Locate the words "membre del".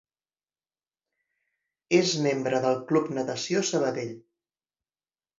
2.27-2.79